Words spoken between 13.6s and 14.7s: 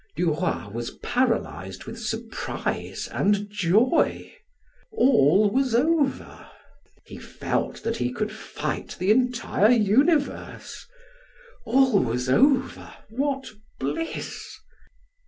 bliss!